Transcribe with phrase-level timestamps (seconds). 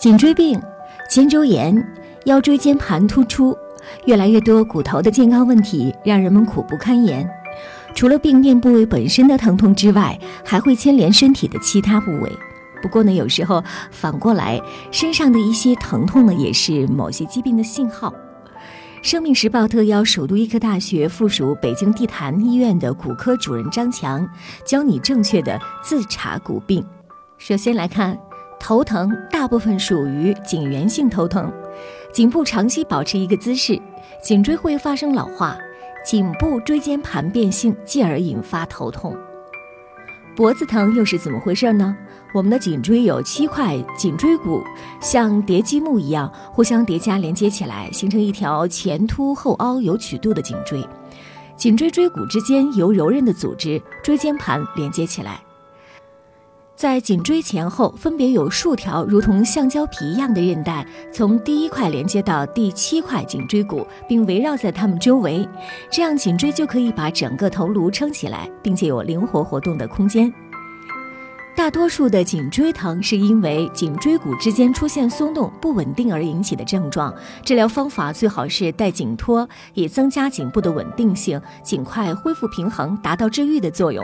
[0.00, 0.58] 颈椎病、
[1.10, 1.76] 肩周炎、
[2.24, 3.54] 腰椎间盘突出，
[4.06, 7.28] 越来越多骨头的健康问题让人们苦不堪言。
[7.94, 12.32] 除了病变部位本身的疼痛之外，还会牵连身体的其他部位。
[12.80, 14.58] 不过呢，有时候反过来，
[14.90, 18.10] 身上的一些疼痛呢，也是某些疾病的信号。
[19.02, 24.26] 生命时报特邀首都医科大学附属北京地坛医院的骨科主任张强，
[24.64, 26.82] 教你正确的自查骨病。
[27.36, 28.18] 首先来看，
[28.60, 31.50] 头疼大部分属于颈源性头疼，
[32.12, 33.80] 颈部长期保持一个姿势，
[34.22, 35.56] 颈椎会发生老化，
[36.04, 39.16] 颈部椎间盘变性，进而引发头痛。
[40.36, 41.96] 脖子疼又是怎么回事呢？
[42.32, 44.62] 我们的颈椎有七块颈椎骨，
[45.00, 50.86] 像叠积木一样互相叠加连接起来，形成一条前凸后凹、有曲度的颈椎。
[51.56, 55.42] 颈椎椎骨之间由柔韧的组织椎间盘连接起来，
[56.80, 65.46] 在颈椎前后分别有数条如同橡胶皮一样的韧带，从第一块连接到第七块颈椎骨，并围绕在它们周围，
[65.90, 70.32] 这样颈椎就可以把整个头颅撑起来，并且有灵活活动的空间。
[71.54, 77.14] 大多数的颈椎疼是因为颈椎骨之间出现松动不稳定而引起的症状。
[77.44, 84.02] 治疗方法最好是戴颈托，以增加颈部的稳定性，尽快恢复平衡，达到治愈的作用。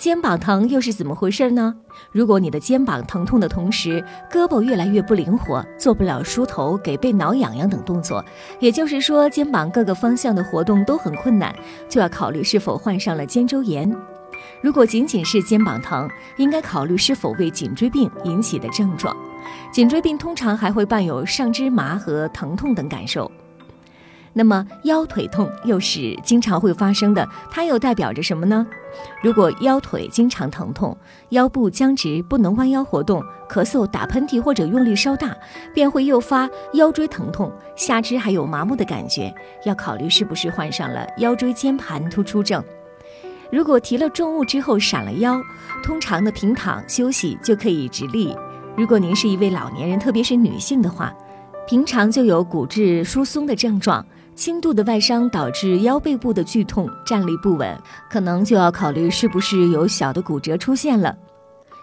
[0.00, 1.74] 肩膀疼又是怎么回事呢？
[2.10, 8.24] 如果你的肩膀疼痛的同时，胳膊越来越不灵活，做不了梳头、给背挠痒痒等动作，
[8.60, 11.54] 也就是说肩膀各个方向的活动都很困难，
[11.86, 13.94] 就要考虑是否患上了肩周炎。
[14.62, 19.14] 如果仅仅是肩膀疼，应该考虑是否为颈椎病引起的症状。
[19.70, 23.30] 颈椎病通常还会伴有上肢麻和疼痛等感受。
[24.32, 28.66] 那么腰腿痛又是经常会发生的，它又代表着什么呢？
[29.22, 30.96] 如果腰腿经常疼痛，
[31.30, 35.36] 腰部僵直不能弯腰活动，咳嗽、打喷嚏或者用力稍大，
[35.74, 39.32] 便会诱发腰椎疼痛，下肢还有麻木的感觉，
[39.64, 42.62] 要考虑是不是患上了腰椎间盘突出症。
[43.50, 45.40] 如果提了重物之后闪了腰，
[45.82, 48.36] 通常的平躺休息就可以直立。
[48.76, 51.12] 如果您是一位老年人，特别是女性的话，
[51.66, 54.04] 平常就有骨质疏松的症状，
[54.34, 61.14] 轻度的外伤导致腰背部的剧痛，站立不稳，可能就要考虑是不是有小的骨折出现了。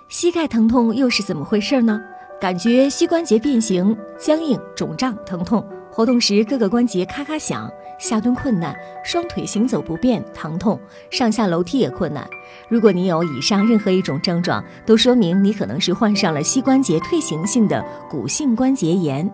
[0.10, 2.02] 膝盖疼痛又是怎么回事呢？
[2.40, 7.70] 感觉膝关节变形、僵硬、肿胀、疼痛，活动时各个关节咔咔响。
[8.00, 10.80] 下蹲困难，双腿行走不便，疼痛，
[11.10, 12.28] 上下楼梯也困难。
[12.70, 19.28] 如果你有以上任何一种症状，都说明你可能是患上了膝关节退行性的骨性关节炎。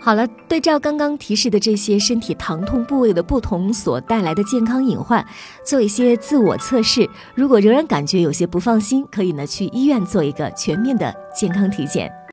[0.00, 5.24] 好了，对照刚刚提示的这些身体疼痛部位的不同所带来的健康隐患，
[5.64, 7.08] 做一些自我测试。
[7.34, 12.10] 如果仍然感觉有些不放心，可以呢去医院做一个全面的健康体检。